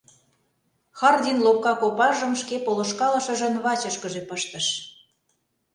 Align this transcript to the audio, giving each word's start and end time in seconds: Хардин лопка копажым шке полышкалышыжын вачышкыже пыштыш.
Хардин 0.99 1.37
лопка 1.45 1.73
копажым 1.81 2.33
шке 2.41 2.55
полышкалышыжын 2.65 3.55
вачышкыже 3.65 4.21
пыштыш. 4.29 4.67